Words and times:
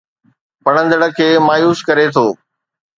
پڙهندڙ 0.63 1.01
کي 1.17 1.27
مايوس 1.47 1.79
ڪري 1.87 2.05
ٿو 2.15 2.25